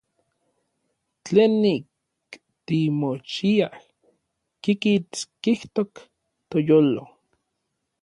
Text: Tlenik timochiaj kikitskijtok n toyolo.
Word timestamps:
Tlenik 1.23 1.87
timochiaj 2.65 3.77
kikitskijtok 4.63 5.93
n 6.05 6.07
toyolo. 6.49 7.03